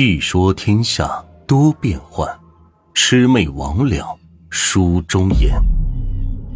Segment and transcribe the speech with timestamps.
[0.00, 1.08] 细说天下
[1.44, 2.24] 多变幻，
[2.94, 4.16] 魑魅魍魉
[4.48, 5.60] 书中言。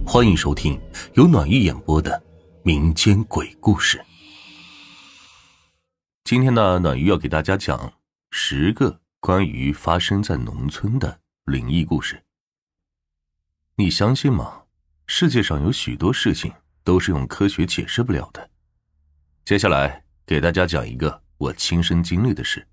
[0.06, 0.80] 欢迎收听
[1.14, 2.22] 由暖玉演播的
[2.62, 4.00] 民间鬼故事。
[6.22, 7.92] 今天呢，暖玉要给大家讲
[8.30, 12.22] 十个关于发生在农村的灵异故事。
[13.74, 14.62] 你相信吗？
[15.08, 16.52] 世界上有许多事情
[16.84, 18.48] 都是用科学解释不了的。
[19.44, 22.64] 接下来给大家讲一个我亲身经历的事。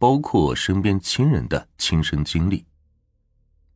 [0.00, 2.64] 包括身边亲人的亲身经历。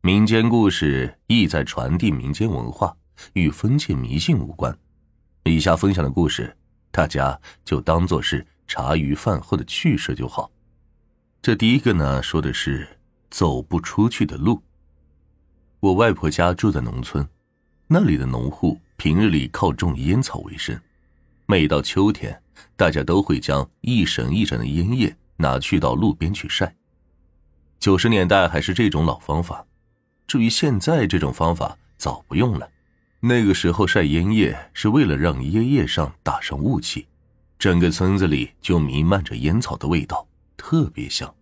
[0.01, 2.97] 民间故事意在传递民间文化，
[3.33, 4.75] 与封建迷信无关。
[5.43, 6.57] 以下分享的故事，
[6.89, 10.49] 大家就当做是茶余饭后的趣事就好。
[11.43, 12.97] 这第一个呢，说的是
[13.29, 14.59] 走不出去的路。
[15.79, 17.29] 我外婆家住在农村，
[17.85, 20.75] 那里的农户平日里靠种烟草为生，
[21.45, 22.41] 每到秋天，
[22.75, 25.15] 大家都会将一绳一绳的烟叶。
[25.37, 26.75] 拿去到路边去晒。
[27.79, 29.65] 九十年代还是这种老方法，
[30.25, 32.69] 至于现在这种方法早不用了。
[33.19, 37.07] 那个时候晒烟叶是为了让烟叶上打上雾气，
[37.57, 41.33] 整个村子里就弥漫着烟草的味道，特别香。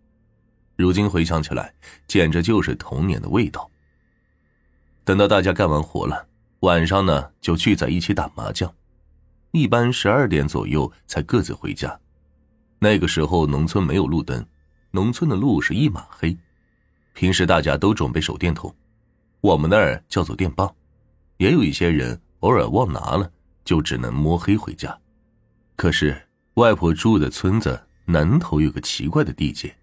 [0.75, 1.73] 如今回想起来，
[2.07, 3.69] 简直就是童年的味道。
[5.03, 6.25] 等到大家干完活了，
[6.61, 8.73] 晚上呢就聚在一起打麻将，
[9.51, 11.99] 一般十二点左右才各自回家。
[12.83, 14.45] 那个时候，农村没有路灯，
[14.91, 16.37] 农村的路是一马黑。
[17.13, 18.75] 平时大家都准备手电筒，
[19.39, 20.69] 我们那儿叫做电棒。
[21.37, 23.31] 也有一些人偶尔忘拿了，
[23.63, 24.93] 就只能摸黑回家。
[25.77, 26.21] 可是
[26.55, 29.73] 外婆住的村子南头有个奇怪的地界，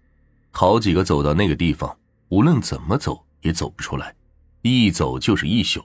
[0.51, 1.97] 好几个走到那个地方，
[2.29, 4.13] 无论怎么走也走不出来，
[4.61, 5.83] 一走就是一宿，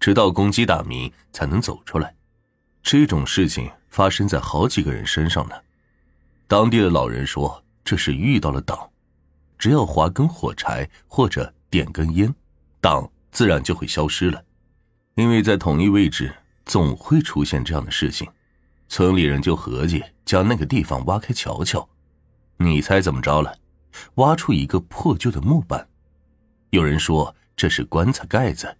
[0.00, 2.14] 直到公鸡打鸣才能走出来。
[2.82, 5.54] 这种事情发生在好几个人身上呢。
[6.48, 8.88] 当地的老人说：“这是遇到了党，
[9.58, 12.34] 只要划根火柴或者点根烟，
[12.80, 14.42] 党自然就会消失了。
[15.14, 18.26] 因为在同一位置总会出现这样的事情，
[18.88, 21.86] 村里人就合计将那个地方挖开瞧瞧。
[22.56, 23.54] 你猜怎么着了？
[24.14, 25.86] 挖出一个破旧的木板。
[26.70, 28.74] 有人说这是棺材盖子。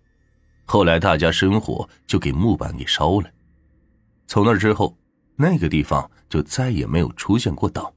[0.65, 3.31] 后来大家生火就给木板给烧了。
[4.27, 4.97] 从那之后。”
[5.41, 7.95] 那个地方就再也没有出现过岛，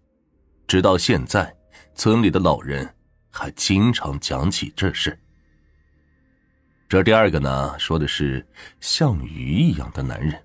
[0.68, 1.52] 直到现在，
[1.96, 2.88] 村里的老人
[3.31, 5.18] 还经常讲起这事。
[6.88, 8.46] 这第二个呢，说的是
[8.80, 10.40] 像鱼一样的男人。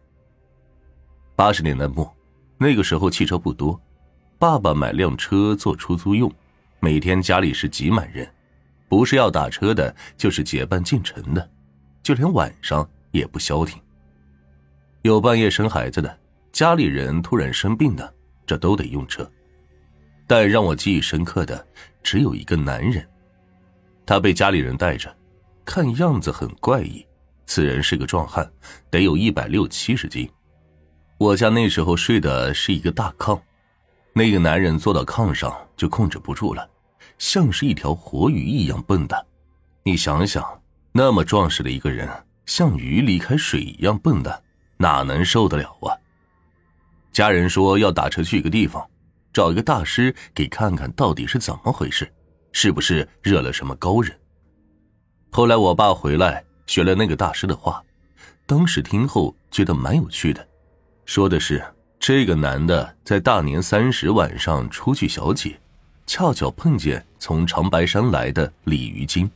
[1.35, 2.11] 八十年代末，
[2.57, 3.79] 那个时候汽车不多，
[4.39, 6.33] 爸爸买辆车做出租用，
[6.81, 8.27] 每天家里是挤满人，
[8.89, 11.51] 不是要打车的，就是结伴进城的，
[12.03, 13.79] 就连晚上也不消停。
[15.03, 16.21] 有半夜生孩子的。
[16.57, 18.15] 家里人突然生病的，
[18.47, 19.31] 这都得用车。
[20.27, 21.67] 但让我记忆深刻的
[22.03, 23.07] 只有一个男人，
[24.07, 25.15] 他被家里人带着，
[25.67, 27.07] 看样子很怪异。
[27.45, 28.51] 此人是个壮汉，
[28.89, 30.27] 得有一百六七十斤。
[31.19, 33.39] 我家那时候睡的是一个大炕，
[34.15, 36.67] 那个男人坐到炕上就控制不住了，
[37.19, 39.23] 像是一条活鱼一样蹦跶。
[39.83, 40.43] 你想想，
[40.91, 42.09] 那么壮实的一个人，
[42.47, 44.35] 像鱼离开水一样蹦跶，
[44.79, 45.93] 哪能受得了啊？
[47.17, 48.87] 家人说要打车去一个地方，
[49.33, 52.07] 找一个大师给看看到底是怎么回事，
[52.53, 54.15] 是不是惹了什么高人。
[55.31, 57.83] 后来我爸回来学了那个大师的话，
[58.45, 60.47] 当时听后觉得蛮有趣的，
[61.07, 61.65] 说的是
[61.99, 65.59] 这个男的在大年三十晚上出去小解，
[66.07, 69.31] 恰巧碰见从长白山来的鲤鱼精，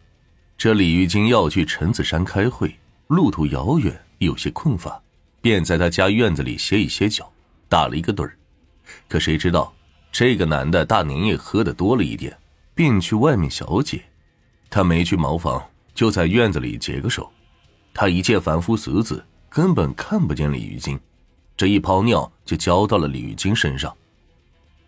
[0.58, 5.00] 这鲤鱼精要去陈子山开会，路途遥远，有些困乏，
[5.40, 7.32] 便在他家院子里歇一歇脚。
[7.70, 8.36] 打了一个盹儿，
[9.08, 9.72] 可谁知道
[10.10, 12.36] 这个男的大年夜喝的多了一点，
[12.74, 14.02] 便去外面小解。
[14.68, 15.64] 他没去茅房，
[15.94, 17.30] 就在院子里解个手。
[17.94, 20.98] 他一介凡夫俗子，根本看不见鲤鱼精，
[21.56, 23.96] 这一泡尿就浇到了鲤鱼精身上。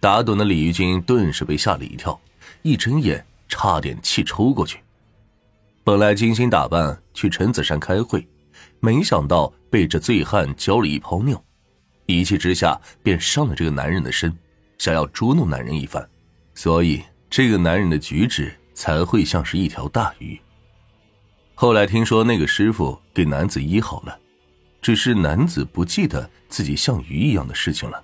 [0.00, 2.20] 打盹的鲤鱼精顿时被吓了一跳，
[2.62, 4.80] 一睁眼差点气抽过去。
[5.84, 8.26] 本来精心打扮去陈子山开会，
[8.80, 11.40] 没想到被这醉汉浇了一泡尿。
[12.06, 14.36] 一气之下，便上了这个男人的身，
[14.78, 16.06] 想要捉弄男人一番，
[16.54, 20.38] 所以这个男人的举止才会像是一条大鱼。
[21.54, 24.18] 后来听说那个师傅给男子医好了，
[24.80, 28.02] 只是男子不记得自己像鱼一样的事情了。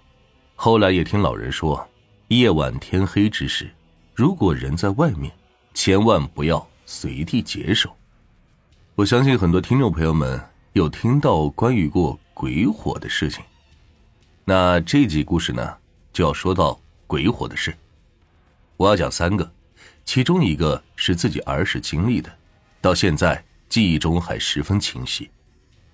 [0.55, 1.87] 后来也听老人说，
[2.29, 3.69] 夜晚天黑之时，
[4.15, 5.33] 如果人在外面，
[5.75, 7.95] 千万不要随地解手。
[8.95, 10.41] 我相信很多听众朋友们
[10.73, 13.43] 有听到关于过鬼火的事情。
[14.49, 15.77] 那这集故事呢，
[16.11, 17.77] 就要说到鬼火的事。
[18.79, 19.53] 我要讲三个，
[20.07, 22.35] 其中一个是自己儿时经历的，
[22.81, 25.29] 到现在记忆中还十分清晰。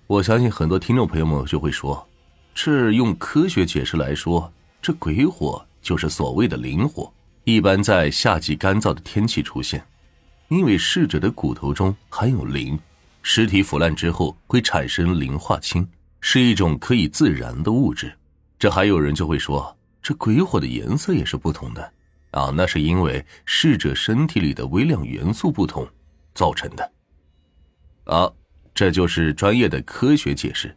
[0.06, 2.08] 我相信很多听众朋友们就会说，
[2.54, 7.12] 这用科学解释来说，这鬼火就是所谓的灵火，
[7.42, 9.84] 一般在夏季干燥的天气出现，
[10.46, 12.78] 因为逝者的骨头中含有磷，
[13.20, 15.84] 尸体腐烂之后会产生磷化氢，
[16.20, 18.16] 是一种可以自燃的物质。
[18.64, 21.92] 这还有人就会说，这鬼火的颜色也是不同的。
[22.30, 25.86] 啊，那是因为逝者身体里的微量元素不同
[26.32, 26.92] 造成的。
[28.04, 28.32] 啊，
[28.74, 30.74] 这就是专业的科学解释。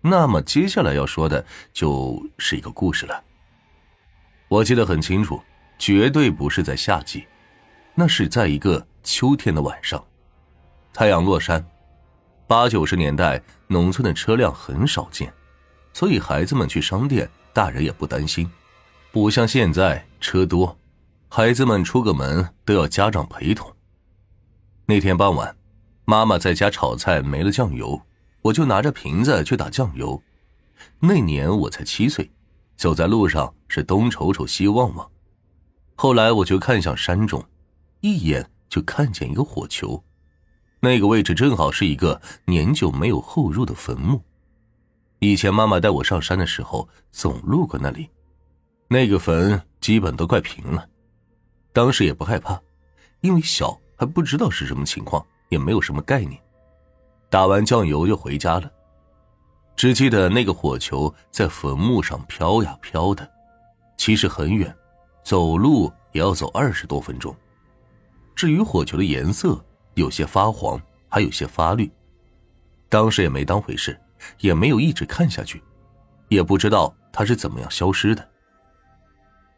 [0.00, 3.22] 那么接下来要说的就是一个故事了。
[4.48, 5.40] 我记得很清楚，
[5.78, 7.24] 绝对不是在夏季，
[7.94, 10.04] 那是在一个秋天的晚上，
[10.92, 11.64] 太阳落山。
[12.48, 15.32] 八九十年代，农村的车辆很少见，
[15.92, 18.50] 所以孩子们去商店，大人也不担心，
[19.10, 20.78] 不像现在车多。
[21.28, 23.74] 孩子们出个门都要家长陪同。
[24.86, 25.56] 那天傍晚，
[26.04, 28.02] 妈妈在家炒菜没了酱油，
[28.42, 30.22] 我就拿着瓶子去打酱油。
[30.98, 32.30] 那年我才七岁，
[32.76, 35.10] 走在路上是东瞅瞅西望望。
[35.94, 37.44] 后来我就看向山中，
[38.00, 40.02] 一眼就看见一个火球，
[40.80, 44.20] 那个位置正好是一个年久没有后入的坟墓。
[45.24, 48.10] 以前妈妈带我上山的时候总路过那里，
[48.88, 50.84] 那个坟基本都快平了。
[51.72, 52.60] 当时也不害怕，
[53.20, 56.42] 因为小还不知道是什么情况，也没有什么概念。
[57.30, 58.68] 打完酱油就回家了，
[59.76, 63.30] 只记得那个火球在坟墓上飘呀飘的，
[63.96, 64.76] 其实很远，
[65.22, 67.32] 走路也要走二十多分钟。
[68.34, 69.64] 至于火球的颜色，
[69.94, 71.88] 有些发黄，还有些发绿。
[72.88, 73.96] 当时也没当回事，
[74.40, 75.62] 也没有一直看下去，
[76.28, 78.28] 也不知道他是怎么样消失的。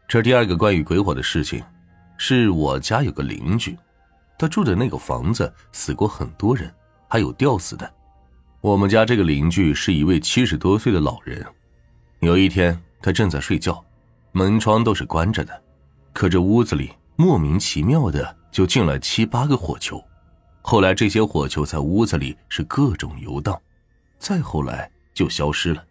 [0.08, 1.62] 这第二个关于鬼火的事情。
[2.16, 3.76] 是我家有个邻居，
[4.38, 6.72] 他住的那个房子死过很多人，
[7.08, 7.92] 还有吊死的。
[8.60, 11.44] 我们家这个邻居是一位七十多岁的老人。
[12.20, 13.84] 有一天，他正在睡觉，
[14.30, 15.62] 门窗都是关着的，
[16.12, 20.02] 可这屋子里莫名其妙的就进了七八个火球。
[20.62, 23.60] 后来这些火球在屋子里是各种游荡，
[24.24, 25.84] 再后来就消失了。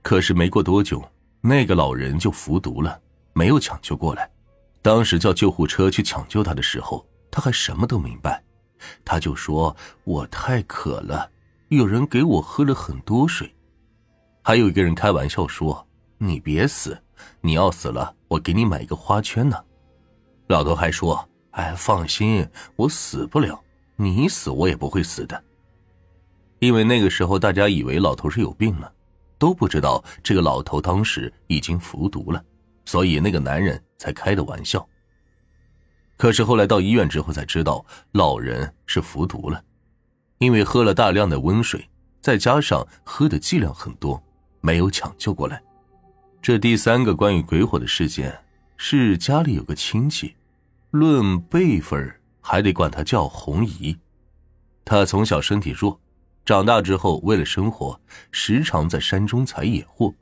[0.00, 1.06] 可是没过多久，
[1.42, 2.98] 那个老人就服毒了，
[3.34, 4.30] 没有抢救过来。
[4.80, 8.42] 当时叫救护车去抢救他的时候，他还什么都明白，
[9.04, 11.30] 他就说：“我太渴了，
[11.68, 13.54] 有人给我喝了很多水。”
[14.42, 15.86] 还有一个人开玩笑说
[16.16, 16.98] ：“你别死，
[17.42, 19.62] 你要死了，我给你买一个花圈呢。”
[20.48, 23.62] 老头还说：“哎，放心，我死不了，
[23.96, 25.44] 你死我也不会死的。”
[26.58, 28.92] 因为那个时候大家以为老头是有病了，
[29.38, 32.42] 都不知道这个老头当时已经服毒了。
[32.84, 34.86] 所以那个男人才开的玩笑。
[36.16, 39.62] 可是后来到医院之后才知道，老人是服毒了，
[40.38, 41.86] 因为喝了大量的温水，
[42.20, 44.22] 再加上喝的剂量很多，
[44.60, 45.60] 没有抢救过来。
[46.40, 48.38] 这第三个关于鬼火的事件，
[48.76, 50.36] 是家里有个亲戚，
[50.92, 53.96] 论辈分还得管他叫红姨。
[54.84, 56.00] 他从小身体弱，
[56.46, 58.00] 长大之后为了生活，
[58.30, 60.14] 时常在山中采野货。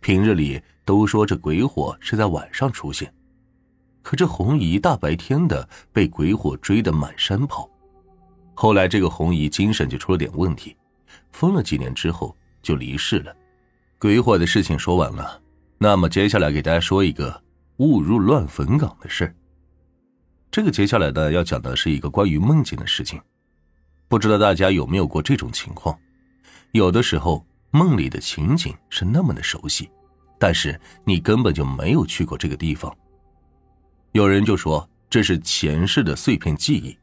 [0.00, 3.10] 平日里都说这鬼火是在晚上出现，
[4.02, 7.66] 可这红姨大白天的被鬼火追得满山跑。
[8.52, 10.76] 后来这个红姨精神就出了点问题，
[11.32, 13.34] 疯了几年之后就离世了。
[13.98, 15.40] 鬼火的事情说完了，
[15.78, 17.42] 那么接下来给大家说一个
[17.78, 19.34] 误入乱坟岗的事
[20.50, 23.18] 这个接下来呢要讲的是一个关于梦境的事情，
[24.08, 25.98] 不知道大家有没有过这种情况？
[26.72, 27.44] 有的时候。
[27.76, 29.90] 梦里的情景是那么的熟悉，
[30.38, 32.96] 但是你根本就没有去过这个地方。
[34.12, 36.96] 有人就说这是前世的碎片记忆。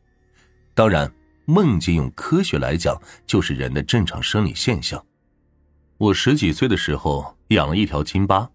[0.74, 5.06] 当然，梦境用科学来讲就是人的正常生理现象。
[5.98, 8.50] 我十几岁的时候养了一条金巴，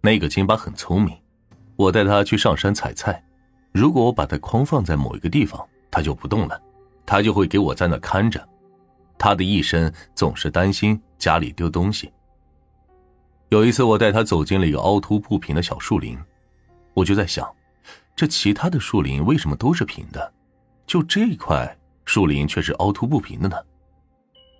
[0.00, 1.18] 那个金巴很聪明，
[1.74, 3.20] 我带它去上山采菜，
[3.72, 6.62] 如果我把它框放在某一个地方，它就不动了，
[7.06, 8.46] 他就会给我在那看着。
[9.16, 12.12] 他的一生总是担心家里丢东西。
[13.48, 16.18] 有一次，我带他走进了一个凹凸不平的小树林，
[16.92, 17.48] 我就在想，
[18.14, 20.32] 这其他的树林为什么都是平的，
[20.84, 23.56] 就这一块树林却是凹凸不平的呢？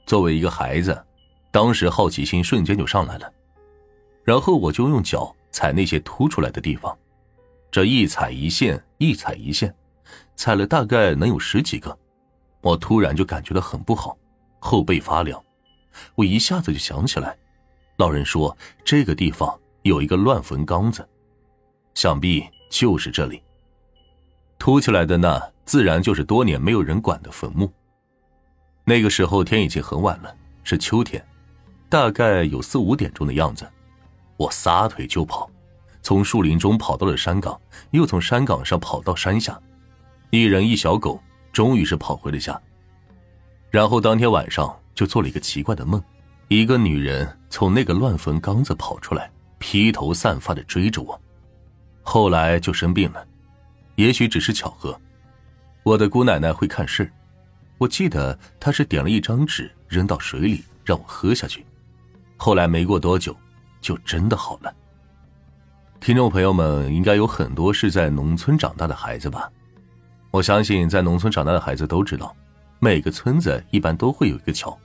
[0.07, 1.05] 作为一个孩子，
[1.51, 3.31] 当时好奇心瞬间就上来了，
[4.23, 6.97] 然后我就用脚踩那些凸出来的地方，
[7.71, 9.75] 这一踩一线，一踩一线，
[10.37, 11.99] 踩了大概能有十几个，
[12.67, 14.19] 我突然就感觉到很不好。
[14.59, 15.41] 后背发凉，
[16.17, 17.37] 我一下子就想起来，
[17.99, 21.09] 老人说这个地方有一个乱坟岗子，
[21.95, 23.41] 想必就是这里。
[24.59, 27.73] 凸起来的那自然就是多年没有人管的坟墓。
[28.85, 31.25] 那个时候天已经很晚了，是秋天，
[31.89, 33.65] 大概有四五点钟的样子。
[34.37, 35.49] 我撒腿就跑，
[36.03, 37.61] 从树林中跑到了山岗，
[37.93, 39.57] 又从山岗上跑到山下，
[40.31, 41.21] 一人一小狗，
[41.57, 42.61] 终于是跑回了家。
[43.71, 46.03] 然后当天晚上就做了一个奇怪的梦，
[46.49, 51.19] 一个女人从那个乱坟岗子跑出来，披头散发的追着我。
[52.03, 53.27] 后来就生病了，
[53.95, 55.01] 也许只是巧合。
[55.83, 57.11] 我的姑奶奶会看事，
[57.79, 61.65] 我记得她是点了一张纸扔到水里让我喝下去。
[62.37, 63.35] 后来没过多久，
[63.81, 64.71] 就真的好了。
[66.01, 69.51] 听众朋友们应该有很多是在农村长大的孩子吧？
[70.37, 72.37] 我相信在农村长大的孩子都知道，
[72.79, 74.79] 每个村子一般都会有一个桥，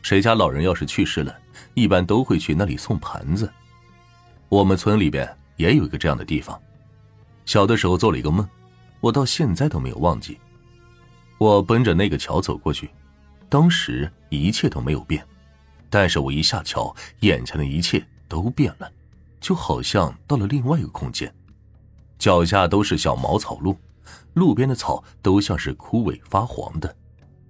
[0.00, 1.36] 谁家老人要是去世了，
[1.74, 3.52] 一般都会去那里送盘子。
[4.48, 5.30] 我们村里边。
[5.56, 6.60] 也有一个这样的地方，
[7.46, 8.46] 小的时候做了一个梦，
[9.00, 10.38] 我到现在都没有忘记。
[11.38, 12.90] 我奔着那个桥走过去，
[13.48, 15.26] 当时一切都没有变，
[15.88, 18.92] 但是我一下桥，眼前的一切都变了，
[19.40, 21.34] 就好像到了另外一个空间。
[22.18, 23.78] 脚下都是小茅草路，
[24.34, 26.96] 路边的草都像是枯萎发黄的。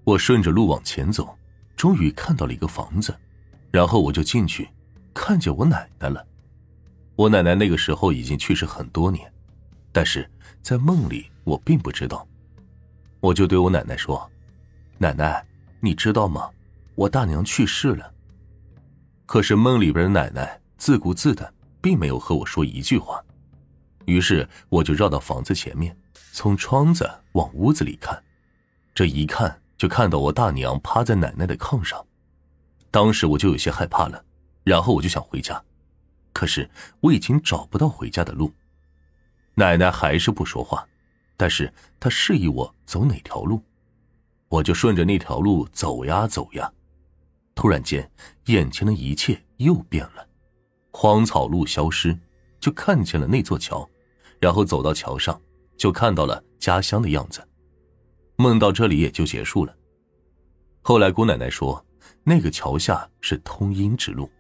[0.04, 1.36] 我顺着路往前走，
[1.76, 3.14] 终于看到了一个房子，
[3.70, 4.68] 然后我就进去，
[5.12, 6.25] 看见我奶奶了。
[7.16, 9.32] 我奶奶那个时候已经去世很多年，
[9.90, 10.30] 但是
[10.62, 12.26] 在梦里我并不知道。
[13.20, 14.30] 我就对我奶奶说
[14.98, 15.44] ：“奶奶，
[15.80, 16.48] 你知道吗？
[16.94, 18.12] 我大娘去世了。”
[19.26, 23.20] 可是梦里边的奶奶自顾自的，并没有和我说一句话。
[24.04, 25.96] 于是我就绕到房子前面，
[26.37, 28.23] 从窗子往屋子里看。
[28.95, 32.07] 这一看就看到我大娘趴在奶奶的炕上。
[32.90, 34.23] 当时我就有些害怕了，
[34.62, 35.64] 然后我就想回家。
[36.35, 36.69] 可是
[37.00, 38.52] 我已经找不到回家的路，
[39.55, 40.87] 奶奶还是不说话，
[41.38, 43.62] 但是她示意我走哪条路，
[44.49, 46.71] 我就顺着那条路走呀走呀。
[47.55, 48.11] 突然间，
[48.45, 50.28] 眼前的一切又变了，
[50.90, 52.14] 荒草路消失，
[52.61, 53.88] 就看见了那座桥，
[54.38, 55.40] 然后走到桥上，
[55.76, 57.47] 就看到了家乡的样子。
[58.37, 59.75] 梦到这里也就结束了。
[60.83, 61.85] 后来姑奶奶说，
[62.23, 64.30] 那个桥下是通阴之路，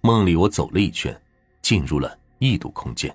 [0.00, 1.14] 梦里我走了一圈。
[1.62, 3.14] 进入了异度空间。